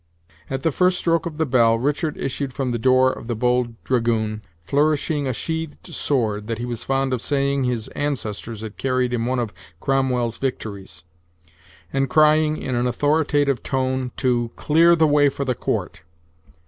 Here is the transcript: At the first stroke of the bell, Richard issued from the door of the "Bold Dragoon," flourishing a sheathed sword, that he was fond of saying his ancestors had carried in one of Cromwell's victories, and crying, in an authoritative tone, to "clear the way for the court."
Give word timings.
At 0.49 0.63
the 0.63 0.71
first 0.71 0.97
stroke 0.97 1.27
of 1.27 1.37
the 1.37 1.45
bell, 1.45 1.77
Richard 1.77 2.17
issued 2.17 2.53
from 2.53 2.71
the 2.71 2.79
door 2.79 3.13
of 3.13 3.27
the 3.27 3.35
"Bold 3.35 3.75
Dragoon," 3.83 4.41
flourishing 4.59 5.27
a 5.27 5.31
sheathed 5.31 5.85
sword, 5.93 6.47
that 6.47 6.57
he 6.57 6.65
was 6.65 6.83
fond 6.83 7.13
of 7.13 7.21
saying 7.21 7.65
his 7.65 7.87
ancestors 7.89 8.61
had 8.61 8.77
carried 8.77 9.13
in 9.13 9.27
one 9.27 9.37
of 9.37 9.53
Cromwell's 9.79 10.37
victories, 10.39 11.03
and 11.93 12.09
crying, 12.09 12.57
in 12.57 12.73
an 12.73 12.87
authoritative 12.87 13.61
tone, 13.61 14.09
to 14.17 14.49
"clear 14.55 14.95
the 14.95 15.05
way 15.05 15.29
for 15.29 15.45
the 15.45 15.53
court." 15.53 16.01